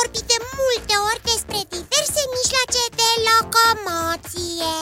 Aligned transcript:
vorbit 0.00 0.26
de 0.32 0.38
multe 0.60 0.94
ori 1.08 1.20
despre 1.30 1.60
diverse 1.74 2.22
mijloace 2.36 2.82
de 3.00 3.08
locomoție 3.28 4.74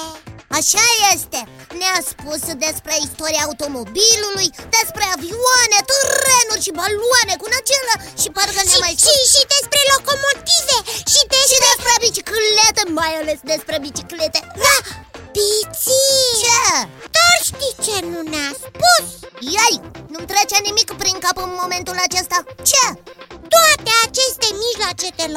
Așa 0.59 0.87
este, 1.15 1.41
ne-a 1.81 1.99
spus 2.13 2.43
despre 2.67 2.95
istoria 3.07 3.43
automobilului, 3.49 4.49
despre 4.77 5.05
avioane, 5.17 5.79
trenuri 5.91 6.65
și 6.67 6.77
baloane 6.81 7.35
cu 7.41 7.47
năcelă 7.55 7.95
și 8.21 8.29
parcă 8.37 8.61
ne 8.65 8.75
și, 8.77 8.83
mai 8.85 8.95
și, 9.05 9.17
și 9.33 9.43
despre 9.55 9.81
locomotive 9.95 10.77
și 11.13 11.21
despre... 11.33 11.47
Și 11.51 11.59
despre 11.69 11.95
biciclete, 12.05 12.83
mai 13.01 13.13
ales 13.21 13.39
despre 13.53 13.77
biciclete 13.87 14.41
Da, 14.65 14.77
Piții! 15.35 16.27
Ce? 16.43 16.63
Dar 17.17 17.37
știi 17.49 17.75
ce 17.85 17.97
nu 18.13 18.21
ne-a 18.33 18.53
spus? 18.65 19.07
Iai, 19.55 19.77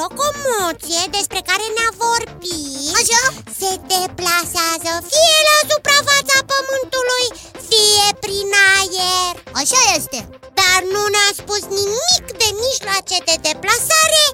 locomoție 0.02 1.02
despre 1.16 1.40
care 1.50 1.66
ne-a 1.76 1.92
vorbit 2.04 2.94
Așa? 3.00 3.22
Se 3.60 3.70
deplasează 3.92 4.92
fie 5.10 5.38
la 5.48 5.58
suprafața 5.70 6.38
pământului, 6.52 7.26
fie 7.68 8.06
prin 8.24 8.50
aer 8.78 9.34
Așa 9.60 9.80
este 9.96 10.18
Dar 10.60 10.78
nu 10.94 11.02
ne-a 11.14 11.30
spus 11.40 11.62
nimic 11.80 12.24
de 12.40 12.48
mijloace 12.64 13.16
de 13.28 13.36
deplasare 13.48 14.24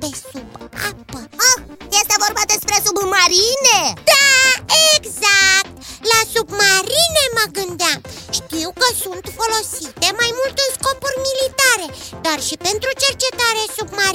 pe 0.00 0.08
sub 0.30 0.50
apă 0.88 1.20
ah, 1.48 1.58
Este 2.00 2.14
vorba 2.24 2.42
despre 2.52 2.76
submarine? 2.86 3.78
Da, 4.12 4.30
exact! 4.96 5.74
La 6.12 6.20
submarine 6.34 7.24
mă 7.36 7.44
gândeam 7.58 8.00
Știu 8.38 8.68
că 8.80 8.88
sunt 9.02 9.24
folosite 9.38 10.08
mai 10.20 10.30
mult 10.38 10.56
în 10.64 10.70
scopuri 10.76 11.18
militare 11.28 11.86
Dar 12.26 12.38
și 12.46 12.56
pentru 12.68 12.90
cercetare 12.90 12.95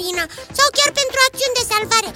submarină 0.02 0.24
Sau 0.58 0.68
chiar 0.78 0.92
pentru 1.00 1.18
acțiuni 1.28 1.58
de 1.60 1.66
salvare. 1.72 2.10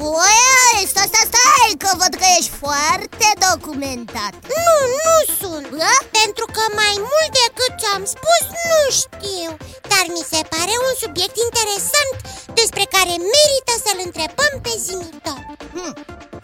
Băi, 0.00 0.80
stai, 0.92 1.08
stai, 1.10 1.28
stai, 1.32 1.72
că 1.82 1.90
văd 2.02 2.12
că 2.20 2.26
ești 2.38 2.52
foarte 2.64 3.28
documentat. 3.48 4.32
Nu, 4.64 4.74
nu 5.04 5.16
sunt. 5.40 5.66
Bă? 5.80 5.92
Pentru 6.20 6.46
că 6.54 6.62
mai 6.80 6.94
mult 7.10 7.30
decât 7.42 7.72
ce-am 7.82 8.04
spus 8.14 8.42
nu 8.70 8.82
știu. 9.00 9.50
Dar 9.92 10.04
mi 10.16 10.24
se 10.32 10.40
pare 10.52 10.74
un 10.86 10.94
subiect 11.02 11.36
interesant 11.46 12.14
Despre 12.60 12.84
care 12.94 13.14
merită 13.34 13.74
să-l 13.84 14.00
întrebăm 14.08 14.52
pe 14.64 14.72
zimitor. 14.86 15.40
Hm. 15.74 15.92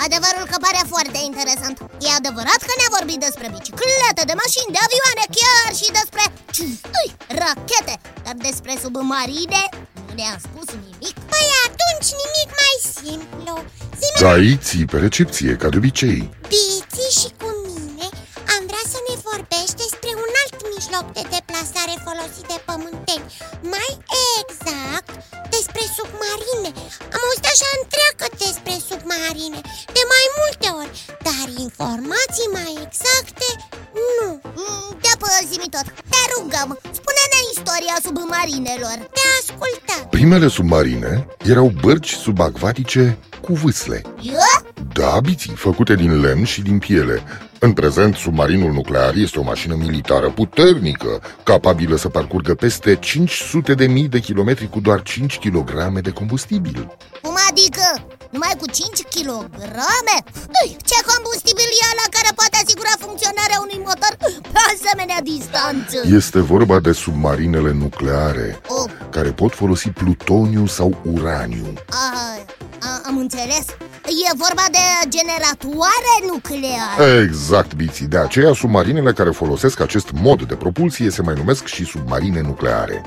Adevărul 0.06 0.46
că 0.50 0.56
pare 0.66 0.82
foarte 0.94 1.18
interesant. 1.30 1.76
E 2.06 2.08
adevărat 2.20 2.60
că 2.68 2.72
ne-a 2.76 2.94
vorbit 2.96 3.18
despre 3.26 3.46
biciclete, 3.54 4.22
de 4.30 4.36
mașini, 4.42 4.74
de 4.76 4.80
avioane, 4.86 5.24
chiar 5.38 5.70
și 5.80 5.88
despre 5.98 6.24
ui, 6.98 7.08
rachete 7.42 7.94
Dar 8.24 8.36
despre 8.48 8.72
submarine 8.82 9.62
nu 10.10 10.16
ne-a 10.22 10.36
spus 10.46 10.68
nimic. 10.84 11.16
Păi 11.32 11.46
atunci 11.66 12.10
nimic 12.22 12.48
mai 12.62 12.76
simplu. 12.98 13.52
Zime 14.00 14.18
Gaiții 14.26 14.84
pe 14.90 14.96
recepție, 15.06 15.52
ca 15.60 15.68
de 15.68 15.76
obicei. 15.76 16.20
Biții 16.52 17.12
și 17.20 17.28
cu 17.40 17.48
mine 17.66 18.06
am 18.54 18.62
vrea 18.70 18.84
să 18.92 18.98
ne 19.08 19.14
vorbești 19.28 19.80
despre 19.84 20.10
un 20.24 20.30
alt 20.42 20.54
mijloc 20.74 21.06
de 21.16 21.24
deplasare 21.36 21.94
folosit 22.06 22.46
de 22.52 22.58
pământeni. 22.68 23.26
Mai 23.74 23.90
exact 24.40 25.10
despre 25.54 25.84
submarine. 25.96 26.70
Am 27.14 27.22
auzit 27.26 27.46
așa 27.52 27.68
întreagă 27.80 28.26
despre 28.44 28.74
submarine 28.88 29.60
De 29.96 30.02
mai 30.14 30.26
multe 30.40 30.68
ori. 30.80 30.92
Dar 31.28 31.46
informații 31.66 32.48
mai 32.58 32.72
exacte 32.86 33.48
nu. 34.16 34.28
Mm, 34.58 34.88
Da, 35.04 35.12
păzimi 35.22 35.68
tot, 35.74 35.86
te 36.12 36.20
rugăm, 36.32 36.68
spune-ne 36.70 36.79
istoria 37.70 37.96
submarinelor 38.02 39.08
Te 39.12 39.20
ascultăm 39.40 40.08
Primele 40.10 40.48
submarine 40.48 41.26
erau 41.46 41.72
bărci 41.80 42.12
subacvatice 42.12 43.18
cu 43.40 43.52
vâsle 43.52 44.02
Eu? 44.22 44.72
Da, 44.92 45.20
biții, 45.20 45.52
făcute 45.54 45.94
din 45.94 46.20
lemn 46.20 46.44
și 46.44 46.62
din 46.62 46.78
piele 46.78 47.22
În 47.58 47.72
prezent, 47.72 48.14
submarinul 48.14 48.72
nuclear 48.72 49.14
este 49.14 49.38
o 49.38 49.42
mașină 49.42 49.74
militară 49.74 50.30
puternică 50.30 51.22
Capabilă 51.42 51.96
să 51.96 52.08
parcurgă 52.08 52.54
peste 52.54 52.94
500 52.94 53.74
de 53.74 53.86
mii 53.86 54.08
de 54.08 54.18
kilometri 54.18 54.68
cu 54.68 54.80
doar 54.80 55.02
5 55.02 55.38
kg 55.38 56.00
de 56.00 56.10
combustibil 56.10 56.74
Cum 56.74 56.86
adică? 56.86 57.19
Numai 58.30 58.54
cu 58.58 58.66
5 58.66 59.02
kg? 59.14 59.44
Ce 60.90 60.98
combustibil 61.10 61.70
e 61.84 61.88
la 62.02 62.06
care 62.16 62.30
poate 62.34 62.56
asigura 62.64 62.94
funcționarea 62.98 63.58
unui 63.66 63.80
motor 63.88 64.12
pe 64.54 64.60
asemenea 64.74 65.20
distanță? 65.32 65.98
Este 66.20 66.40
vorba 66.40 66.80
de 66.80 66.92
submarinele 66.92 67.72
nucleare 67.72 68.60
Oh, 68.68 68.90
Care 69.10 69.30
pot 69.30 69.52
folosi 69.54 69.88
plutoniu 69.90 70.66
sau 70.66 70.96
uraniu. 71.14 71.72
A, 71.90 72.36
a, 72.80 73.00
am 73.06 73.16
înțeles. 73.18 73.66
E 74.28 74.36
vorba 74.36 74.64
de 74.70 75.08
generatoare 75.08 76.14
nucleare 76.32 77.22
Exact, 77.22 77.74
biții. 77.74 78.06
De 78.06 78.18
aceea, 78.18 78.52
submarinele 78.52 79.12
care 79.12 79.30
folosesc 79.30 79.80
acest 79.80 80.08
mod 80.12 80.42
de 80.42 80.54
propulsie 80.54 81.10
se 81.10 81.22
mai 81.22 81.34
numesc 81.34 81.66
și 81.66 81.84
submarine 81.84 82.40
nucleare 82.40 83.02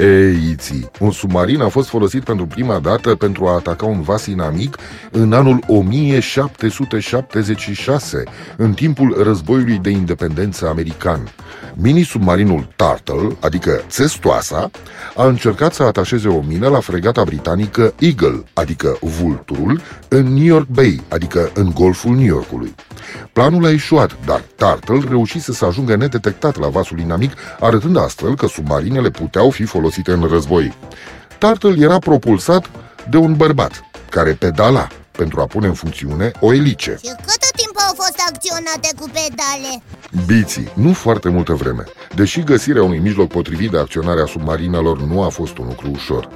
submarin? 0.00 0.02
Ei, 0.36 0.50
Iții, 0.50 0.90
un 1.00 1.10
submarin 1.10 1.60
a 1.60 1.68
fost 1.68 1.88
folosit 1.88 2.24
pentru 2.24 2.46
prima 2.46 2.78
dată 2.78 3.14
pentru 3.14 3.46
a 3.46 3.54
ataca 3.54 3.86
un 3.86 4.02
vas 4.02 4.26
inamic 4.26 4.76
în 5.10 5.32
anul 5.32 5.64
1776, 5.66 8.22
în 8.56 8.72
timpul 8.72 9.22
războiului 9.22 9.78
de 9.78 9.90
independență 9.90 10.68
american. 10.68 11.28
Mini-submarinul 11.74 12.68
Turtle, 12.76 13.36
adică 13.40 13.82
Țestoasa, 13.88 14.70
a 15.16 15.26
încercat 15.26 15.74
să 15.74 15.82
atașeze 15.82 16.28
o 16.28 16.40
mină 16.40 16.68
la 16.68 16.80
fregata 16.80 17.24
britanică 17.24 17.94
Eagle, 17.98 18.44
adică 18.52 18.98
Vulturul, 19.00 19.80
în 20.08 20.34
New 20.34 20.44
York 20.44 20.66
Bay, 20.66 21.00
adică 21.08 21.50
în 21.54 21.70
Golful 21.74 22.14
New 22.14 22.24
Yorkului. 22.24 22.74
Planul 23.32 23.64
a 23.64 23.70
ieșuat, 23.70 24.16
dar 24.26 24.42
Turtle 24.56 25.08
reușise 25.08 25.52
să 25.52 25.64
ajungă 25.64 25.96
nedetectat 25.96 26.58
la 26.58 26.68
vasul 26.68 26.98
inamic, 26.98 27.32
arătând 27.60 27.96
astfel 27.96 28.36
că 28.36 28.46
submarinele 28.46 29.10
puteau 29.10 29.50
fi 29.50 29.64
folosite 29.64 29.89
în 30.06 30.28
război. 30.28 30.74
Turtle 31.38 31.74
era 31.84 31.98
propulsat 31.98 32.70
de 33.10 33.16
un 33.16 33.34
bărbat 33.36 33.84
care 34.10 34.32
pedala 34.32 34.88
pentru 35.10 35.40
a 35.40 35.44
pune 35.44 35.66
în 35.66 35.74
funcțiune 35.74 36.30
o 36.40 36.52
elice. 36.52 36.98
Și 37.02 37.12
cât 37.26 37.50
timp 37.56 37.74
au 37.88 37.94
fost 37.94 38.22
acționate 38.30 38.88
cu 38.98 39.10
pedale? 39.12 39.82
Biții, 40.26 40.72
nu 40.74 40.92
foarte 40.92 41.28
multă 41.28 41.52
vreme. 41.52 41.84
Deși 42.14 42.40
găsirea 42.42 42.82
unui 42.82 42.98
mijloc 42.98 43.28
potrivit 43.28 43.70
de 43.70 43.78
acționare 43.78 44.20
a 44.20 44.26
submarinelor 44.26 45.00
nu 45.02 45.22
a 45.22 45.28
fost 45.28 45.58
un 45.58 45.66
lucru 45.66 45.90
ușor. 45.90 46.28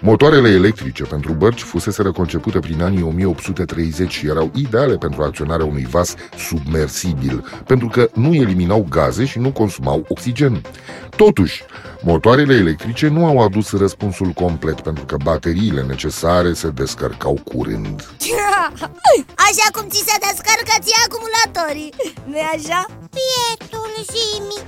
Motoarele 0.00 0.48
electrice 0.48 1.02
pentru 1.02 1.32
bărci 1.32 1.62
fuseseră 1.62 2.12
concepute 2.12 2.58
prin 2.58 2.82
anii 2.82 3.02
1830 3.02 4.10
și 4.12 4.26
erau 4.26 4.50
ideale 4.54 4.96
pentru 4.96 5.22
acționarea 5.22 5.66
unui 5.66 5.86
vas 5.90 6.14
submersibil, 6.36 7.62
pentru 7.66 7.88
că 7.88 8.08
nu 8.14 8.34
eliminau 8.34 8.86
gaze 8.88 9.24
și 9.24 9.38
nu 9.38 9.52
consumau 9.52 10.04
oxigen. 10.08 10.62
Totuși, 11.16 11.62
motoarele 12.02 12.54
electrice 12.54 13.08
nu 13.08 13.26
au 13.26 13.38
adus 13.38 13.72
răspunsul 13.72 14.28
complet 14.28 14.80
pentru 14.80 15.04
că 15.04 15.16
bateriile 15.24 15.82
necesare 15.82 16.52
se 16.52 16.68
descărcau 16.68 17.40
curând. 17.44 18.08
Așa 19.34 19.68
cum 19.72 19.88
ți 19.88 20.04
se 20.06 20.16
descarcă 20.26 20.74
ție 20.80 20.98
acumulatorii, 21.06 21.92
nu 22.24 22.38
așa? 22.54 22.86
Pietul 23.16 23.92
Zimi 24.10 24.60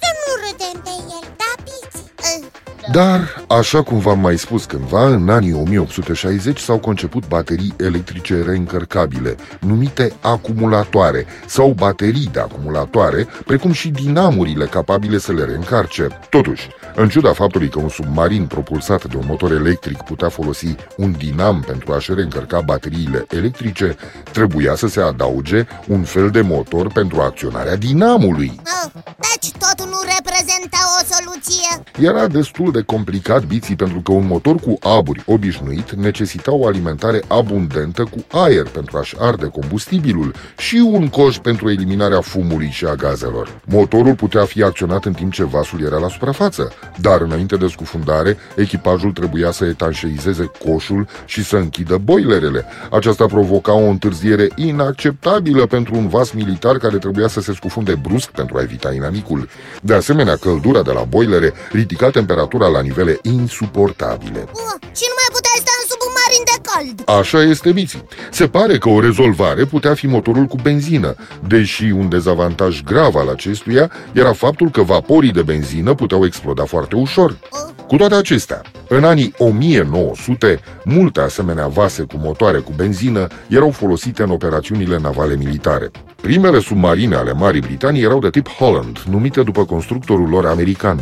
Să 0.00 0.08
nu 0.20 0.32
râdem 0.42 0.80
de 0.84 0.94
el, 1.16 1.26
da, 1.36 1.62
Piți? 1.64 2.61
Dar, 2.92 3.44
așa 3.48 3.82
cum 3.82 3.98
v-am 3.98 4.18
mai 4.18 4.38
spus 4.38 4.64
cândva, 4.64 5.06
în 5.06 5.28
anii 5.28 5.52
1860 5.52 6.58
s-au 6.58 6.78
conceput 6.78 7.28
baterii 7.28 7.74
electrice 7.78 8.42
reîncărcabile, 8.42 9.36
numite 9.60 10.12
acumulatoare, 10.20 11.26
sau 11.46 11.70
baterii 11.70 12.28
de 12.32 12.40
acumulatoare, 12.40 13.26
precum 13.46 13.72
și 13.72 13.88
dinamurile 13.88 14.66
capabile 14.66 15.18
să 15.18 15.32
le 15.32 15.44
reîncarce. 15.44 16.08
Totuși, 16.30 16.68
în 16.94 17.08
ciuda 17.08 17.32
faptului 17.32 17.68
că 17.68 17.78
un 17.78 17.88
submarin 17.88 18.46
propulsat 18.46 19.04
de 19.04 19.16
un 19.16 19.24
motor 19.26 19.52
electric 19.52 20.02
putea 20.02 20.28
folosi 20.28 20.74
un 20.96 21.14
dinam 21.18 21.64
pentru 21.66 21.92
a-și 21.92 22.14
reîncărca 22.14 22.60
bateriile 22.60 23.24
electrice, 23.30 23.96
trebuia 24.32 24.74
să 24.74 24.86
se 24.86 25.00
adauge 25.00 25.66
un 25.88 26.02
fel 26.02 26.30
de 26.30 26.40
motor 26.40 26.92
pentru 26.92 27.20
acționarea 27.20 27.76
dinamului. 27.76 28.60
Oh, 28.84 28.90
deci 29.02 29.50
totul 29.64 29.88
nu 29.90 30.00
reprezenta 30.16 30.80
o 30.98 31.01
soluție 31.24 31.40
ție? 31.42 32.08
Era 32.08 32.26
destul 32.26 32.72
de 32.72 32.82
complicat 32.82 33.44
biții 33.44 33.76
pentru 33.76 34.00
că 34.00 34.12
un 34.12 34.26
motor 34.26 34.56
cu 34.56 34.78
aburi 34.80 35.22
obișnuit 35.26 35.90
necesita 35.90 36.52
o 36.52 36.66
alimentare 36.66 37.22
abundentă 37.28 38.02
cu 38.02 38.38
aer 38.38 38.66
pentru 38.66 38.98
a-și 38.98 39.16
arde 39.18 39.46
combustibilul 39.46 40.34
și 40.58 40.76
un 40.76 41.08
coș 41.08 41.36
pentru 41.36 41.70
eliminarea 41.70 42.20
fumului 42.20 42.68
și 42.70 42.84
a 42.84 42.94
gazelor. 42.94 43.60
Motorul 43.64 44.14
putea 44.14 44.44
fi 44.44 44.62
acționat 44.62 45.04
în 45.04 45.12
timp 45.12 45.32
ce 45.32 45.44
vasul 45.44 45.82
era 45.82 45.98
la 45.98 46.08
suprafață, 46.08 46.72
dar 47.00 47.20
înainte 47.20 47.56
de 47.56 47.66
scufundare, 47.66 48.36
echipajul 48.56 49.12
trebuia 49.12 49.50
să 49.50 49.64
etanșeizeze 49.64 50.50
coșul 50.64 51.06
și 51.24 51.44
să 51.44 51.56
închidă 51.56 51.96
boilerele. 51.96 52.64
Aceasta 52.90 53.26
provoca 53.26 53.72
o 53.72 53.88
întârziere 53.88 54.48
inacceptabilă 54.56 55.66
pentru 55.66 55.94
un 55.94 56.08
vas 56.08 56.30
militar 56.30 56.76
care 56.78 56.98
trebuia 56.98 57.28
să 57.28 57.40
se 57.40 57.52
scufunde 57.52 57.94
brusc 57.94 58.28
pentru 58.30 58.56
a 58.56 58.62
evita 58.62 58.92
inanicul. 58.92 59.48
De 59.82 59.94
asemenea, 59.94 60.36
căldura 60.36 60.82
de 60.82 60.92
la 60.92 61.04
boilere 61.14 61.52
ridica 61.72 62.10
temperatura 62.10 62.66
la 62.66 62.80
nivele 62.80 63.18
insuportabile. 63.22 64.40
Uh, 64.52 64.74
și 64.98 65.04
nu 65.10 65.16
mai 65.20 65.30
puteai 65.36 65.60
sta 65.64 65.72
în 65.80 65.86
submarin 65.90 66.44
de 66.50 66.56
cald 66.68 67.18
Așa 67.18 67.40
este, 67.42 67.72
Biții. 67.72 68.04
Se 68.30 68.46
pare 68.48 68.78
că 68.78 68.88
o 68.88 69.00
rezolvare 69.00 69.64
putea 69.64 69.94
fi 69.94 70.06
motorul 70.06 70.44
cu 70.44 70.56
benzină, 70.62 71.14
deși 71.46 71.84
un 71.84 72.08
dezavantaj 72.08 72.82
grav 72.82 73.14
al 73.16 73.28
acestuia 73.28 73.90
era 74.12 74.32
faptul 74.32 74.70
că 74.70 74.82
vaporii 74.82 75.32
de 75.32 75.42
benzină 75.42 75.94
puteau 75.94 76.24
exploda 76.24 76.64
foarte 76.64 76.94
ușor. 76.96 77.30
uh, 77.30 77.84
Cu 77.86 77.96
toate 77.96 78.14
acestea, 78.14 78.60
în 78.94 79.04
anii 79.04 79.34
1900, 79.38 80.60
multe 80.84 81.20
asemenea 81.20 81.66
vase 81.66 82.02
cu 82.02 82.16
motoare 82.16 82.58
cu 82.58 82.72
benzină 82.76 83.26
erau 83.48 83.70
folosite 83.70 84.22
în 84.22 84.30
operațiunile 84.30 84.98
navale 84.98 85.36
militare. 85.36 85.90
Primele 86.22 86.60
submarine 86.60 87.14
ale 87.14 87.32
Marii 87.32 87.60
Britanii 87.60 88.02
erau 88.02 88.18
de 88.18 88.30
tip 88.30 88.48
Holland, 88.48 88.98
numite 89.10 89.42
după 89.42 89.64
constructorul 89.64 90.28
lor 90.28 90.46
american. 90.46 91.00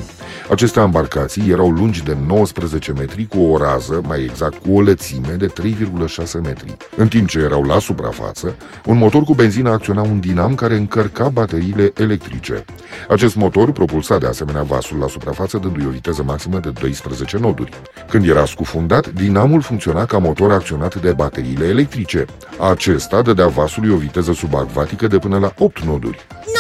Aceste 0.51 0.81
embarcații 0.81 1.51
erau 1.51 1.71
lungi 1.71 2.03
de 2.03 2.17
19 2.27 2.93
metri 2.93 3.27
cu 3.27 3.39
o 3.39 3.57
rază, 3.57 4.01
mai 4.07 4.23
exact 4.23 4.63
cu 4.63 4.77
o 4.77 4.81
lățime 4.81 5.35
de 5.39 5.47
3,6 5.47 6.41
metri. 6.43 6.77
În 6.97 7.09
timp 7.09 7.29
ce 7.29 7.39
erau 7.39 7.63
la 7.63 7.79
suprafață, 7.79 8.55
un 8.87 8.99
motor 8.99 9.23
cu 9.23 9.35
benzină 9.35 9.71
acționa 9.71 10.03
un 10.03 10.21
dinam 10.21 10.55
care 10.55 10.77
încărca 10.77 11.29
bateriile 11.29 11.93
electrice. 11.97 12.65
Acest 13.09 13.37
motor 13.37 13.73
propulsa 13.73 14.19
de 14.19 14.27
asemenea 14.27 14.63
vasul 14.63 14.99
la 14.99 15.09
suprafață 15.09 15.59
dându-i 15.59 15.87
o 15.87 15.91
viteză 15.91 16.23
maximă 16.23 16.59
de 16.59 16.71
12 16.81 17.39
noduri. 17.39 17.80
Când 18.09 18.29
era 18.29 18.45
scufundat, 18.45 19.09
dinamul 19.09 19.61
funcționa 19.61 20.05
ca 20.05 20.19
motor 20.19 20.53
acționat 20.53 20.95
de 20.95 21.13
bateriile 21.13 21.67
electrice. 21.67 22.25
Acesta 22.71 23.23
dădea 23.23 23.47
vasului 23.47 23.91
o 23.91 23.97
viteză 23.97 24.33
subacvatică 24.33 25.07
de 25.07 25.19
până 25.19 25.39
la 25.39 25.53
8 25.59 25.81
noduri. 25.81 26.27
Noduri? 26.47 26.60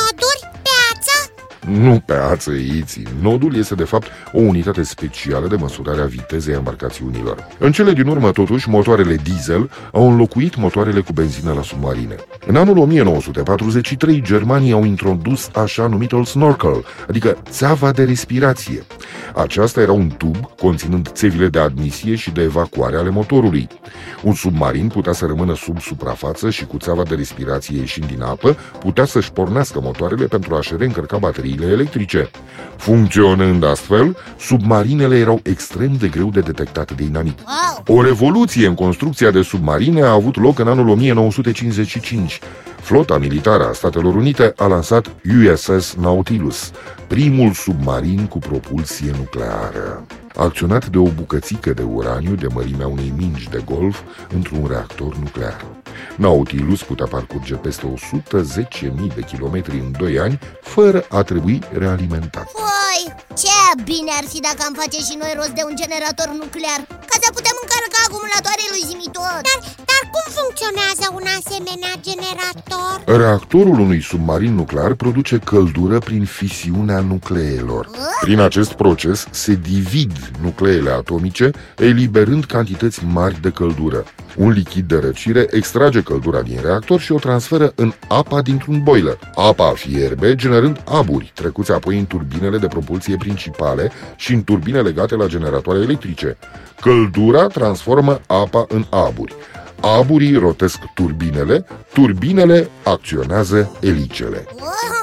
Pe 1.61 1.67
ață? 1.67 1.81
Nu 1.81 2.03
pe 2.07 2.15
ață, 2.15 2.51
iții. 2.51 3.07
Nodul 3.21 3.57
este 3.57 3.75
de 3.75 3.85
fapt 3.85 4.07
o 4.33 4.41
unitate 4.41 4.83
specială 4.83 5.47
de 5.47 5.57
măsurare 5.57 6.01
a 6.01 6.05
vitezei 6.05 6.55
embarcațiunilor. 6.55 7.47
În 7.59 7.73
cele 7.73 7.93
din 7.93 8.07
urmă, 8.07 8.31
totuși, 8.31 8.69
motoarele 8.69 9.15
diesel 9.15 9.71
au 9.93 10.11
înlocuit 10.11 10.57
motoarele 10.57 11.01
cu 11.01 11.13
benzină 11.13 11.53
la 11.53 11.63
submarine. 11.63 12.15
În 12.47 12.57
anul 12.57 12.79
1943, 12.79 14.23
germanii 14.23 14.73
au 14.73 14.85
introdus 14.85 15.51
așa 15.55 15.87
numitul 15.87 16.25
snorkel, 16.25 16.85
adică 17.09 17.37
țeava 17.51 17.93
de 17.93 18.05
respirație. 18.05 18.83
Aceasta 19.35 19.81
era 19.81 19.93
un 19.93 20.09
tub 20.09 20.37
conținând 20.61 21.09
țevile 21.09 21.49
de 21.49 21.59
admisie 21.59 22.15
și 22.15 22.31
de 22.31 22.43
evacuare 22.43 22.97
ale 22.97 23.11
motorului. 23.11 23.69
Un 24.23 24.33
submarin 24.33 24.89
putea 24.89 25.13
să 25.13 25.27
rămână 25.27 25.55
sub 25.55 25.81
suprafață 25.81 26.51
și 26.51 26.67
cu 26.67 26.77
țeava 26.77 27.03
de 27.03 27.15
respirație 27.15 27.79
ieșind 27.79 28.07
din 28.07 28.23
apă, 28.23 28.57
putea 28.79 29.05
să-și 29.05 29.33
pornească 29.33 29.81
motoarele 29.83 30.27
pentru 30.27 30.55
a-și 30.55 30.75
reîncărca 30.77 31.19
bateriile 31.51 31.73
electrice. 31.73 32.31
Funcționând 32.77 33.65
astfel, 33.65 34.17
submarinele 34.39 35.17
erau 35.19 35.41
extrem 35.43 35.97
de 35.97 36.09
greu 36.09 36.31
de 36.31 36.41
detectat 36.41 36.93
de 36.93 37.03
inamic. 37.03 37.39
Wow! 37.39 37.97
O 37.97 38.03
revoluție 38.03 38.67
în 38.67 38.75
construcția 38.75 39.31
de 39.31 39.43
submarine 39.43 40.03
a 40.03 40.13
avut 40.13 40.37
loc 40.37 40.59
în 40.59 40.69
anul 40.69 40.89
1955. 40.89 42.41
Flota 42.81 43.19
militară 43.19 43.69
a 43.69 43.73
Statelor 43.73 44.15
Unite 44.15 44.53
a 44.57 44.67
lansat 44.67 45.11
USS 45.45 45.95
Nautilus, 45.95 46.71
primul 47.07 47.53
submarin 47.53 48.27
cu 48.27 48.39
propulsie 48.39 49.15
nucleară. 49.19 50.07
Acționat 50.37 50.87
de 50.87 50.99
o 50.99 51.09
bucățică 51.09 51.73
de 51.73 51.83
uraniu 51.83 52.35
de 52.35 52.47
mărimea 52.55 52.87
unei 52.87 53.13
mingi 53.17 53.49
de 53.49 53.63
golf 53.65 54.01
într-un 54.35 54.67
reactor 54.69 55.17
nuclear. 55.17 55.80
Nautilus 56.17 56.83
putea 56.83 57.07
parcurge 57.07 57.55
peste 57.55 57.87
110.000 57.87 58.91
de 59.15 59.21
kilometri 59.21 59.79
în 59.79 59.93
2 59.99 60.19
ani 60.19 60.39
fără 60.61 61.05
a 61.09 61.23
trebui 61.23 61.61
realimentat. 61.79 62.45
Păi, 62.53 63.15
ce 63.37 63.83
bine 63.85 64.11
ar 64.17 64.25
fi 64.29 64.41
dacă 64.41 64.63
am 64.67 64.75
face 64.75 64.99
și 64.99 65.19
noi 65.19 65.33
rost 65.37 65.49
de 65.49 65.63
un 65.65 65.75
generator 65.77 66.29
nuclear 66.29 66.87
Ca 67.11 67.17
să 67.25 67.29
putem 67.39 67.57
încărca 67.63 68.01
acumulatoarele 68.07 68.71
lui 68.75 68.85
Zimitot 68.91 69.41
Dar, 69.49 69.59
dar 69.91 70.03
cum 70.15 70.27
funcționează 70.39 71.07
un 71.19 71.27
asemenea 71.39 71.93
generator? 72.09 72.95
Reactorul 73.23 73.79
unui 73.87 74.03
submarin 74.03 74.55
nuclear 74.55 74.93
produce 74.95 75.37
căldură 75.39 75.99
prin 75.99 76.25
fisiunea 76.25 77.01
nucleelor. 77.01 77.85
Prin 78.21 78.41
acest 78.41 78.73
proces 78.73 79.27
se 79.31 79.55
divid 79.55 80.13
nucleele 80.43 80.91
atomice, 80.91 81.51
eliberând 81.77 82.45
cantități 82.45 83.05
mari 83.05 83.41
de 83.41 83.51
căldură. 83.51 84.05
Un 84.37 84.51
lichid 84.51 84.89
de 84.89 84.99
răcire 84.99 85.47
extrage 85.51 86.01
căldura 86.03 86.41
din 86.41 86.59
reactor 86.63 87.01
și 87.01 87.13
o 87.13 87.19
transferă 87.19 87.73
în 87.75 87.93
apa 88.09 88.43
dintr-un 88.43 88.83
boiler. 88.83 89.19
Apa 89.35 89.73
fierbe, 89.77 90.35
generând 90.35 90.83
aburi, 90.85 91.33
trecuți 91.35 91.73
apoi 91.73 91.99
în 91.99 92.07
turbinele 92.07 92.59
de 92.59 92.67
propulsie 92.67 93.17
principale 93.17 93.93
și 94.17 94.33
în 94.33 94.45
turbine 94.45 94.81
legate 94.81 95.15
la 95.15 95.27
generatoare 95.27 95.81
electrice. 95.81 96.37
Căldura 96.81 97.00
transformă 97.53 98.21
apa 98.27 98.65
în 98.69 98.85
aburi. 98.91 99.35
Aburii 99.81 100.37
rotesc 100.37 100.79
turbinele, 100.95 101.67
turbinele 101.93 102.71
acționează 102.85 103.77
elicele. 103.81 104.47
Wow! 104.59 105.01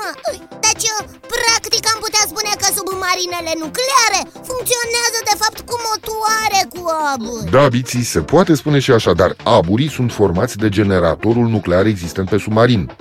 Deci, 0.59 0.87
practic 1.33 1.83
am 1.93 1.99
putea 2.05 2.23
spune 2.31 2.51
că 2.61 2.67
submarinele 2.77 3.53
nucleare 3.63 4.19
funcționează 4.49 5.19
de 5.29 5.35
fapt 5.41 5.59
cu 5.69 5.75
motoare 5.87 6.61
cu 6.73 6.81
aburi 7.13 7.51
Da, 7.51 7.67
biții, 7.67 8.03
se 8.03 8.19
poate 8.19 8.53
spune 8.55 8.79
și 8.79 8.91
așa, 8.91 9.13
dar 9.13 9.35
aburii 9.43 9.89
sunt 9.89 10.11
formați 10.11 10.57
de 10.57 10.69
generatorul 10.69 11.47
nuclear 11.47 11.85
existent 11.85 12.29
pe 12.29 12.37
submarin. 12.37 12.91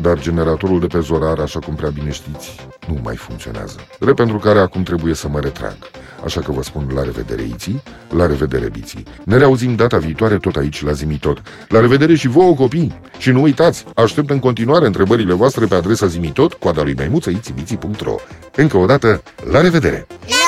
Dar 0.00 0.18
generatorul 0.18 0.80
de 0.80 0.86
pe 0.86 1.00
Zorar, 1.00 1.38
așa 1.38 1.58
cum 1.58 1.74
prea 1.74 1.90
bine 1.90 2.10
știți, 2.10 2.66
nu 2.88 3.00
mai 3.02 3.16
funcționează. 3.16 3.76
Drept 3.98 4.16
pentru 4.16 4.38
care 4.38 4.58
acum 4.58 4.82
trebuie 4.82 5.14
să 5.14 5.28
mă 5.28 5.40
retrag. 5.40 5.76
Așa 6.24 6.40
că 6.40 6.52
vă 6.52 6.62
spun 6.62 6.90
la 6.94 7.02
revedere, 7.02 7.42
Iții, 7.42 7.82
la 8.16 8.26
revedere, 8.26 8.68
Biții. 8.68 9.02
Ne 9.24 9.36
reauzim 9.36 9.74
data 9.74 9.96
viitoare 9.96 10.36
tot 10.36 10.56
aici 10.56 10.84
la 10.84 10.92
Zimitot. 10.92 11.42
La 11.68 11.80
revedere 11.80 12.14
și 12.14 12.28
vouă, 12.28 12.54
copii! 12.54 13.00
Și 13.18 13.30
nu 13.30 13.42
uitați, 13.42 13.84
aștept 13.94 14.30
în 14.30 14.38
continuare 14.38 14.86
întrebările 14.86 15.32
voastre 15.32 15.66
pe 15.66 15.74
adresa 15.74 16.06
zimitot, 16.06 16.52
coada 16.52 16.82
lui 16.82 16.94
maimuță, 16.94 17.30
itibiții.ro. 17.30 18.14
Încă 18.56 18.76
o 18.76 18.86
dată, 18.86 19.22
la 19.50 19.60
revedere! 19.60 19.60
La 19.60 19.60
revedere, 19.60 20.06
Zimitot! 20.06 20.26
Să 20.26 20.43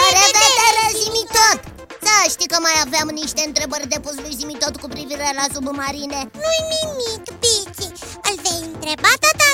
știi 2.47 2.59
că 2.59 2.69
mai 2.69 2.83
aveam 2.87 3.09
niște 3.23 3.43
întrebări 3.47 3.89
de 3.89 3.99
pus 4.05 4.17
lui 4.25 4.35
Zimitot 4.39 4.75
cu 4.81 4.89
privire 4.89 5.29
la 5.39 5.47
submarine. 5.55 6.21
Nu-i 6.43 6.63
nimic, 6.75 7.23
Bici 7.43 7.87
Îl 8.29 8.37
vei 8.45 8.61
întreba 8.71 9.11
data 9.25 9.37
viitoare 9.37 9.46